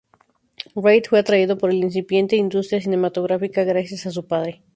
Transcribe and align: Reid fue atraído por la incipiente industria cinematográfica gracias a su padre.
Reid 0.75 1.03
fue 1.11 1.19
atraído 1.19 1.59
por 1.59 1.71
la 1.71 1.83
incipiente 1.85 2.35
industria 2.35 2.81
cinematográfica 2.81 3.63
gracias 3.65 4.07
a 4.07 4.11
su 4.11 4.25
padre. 4.27 4.63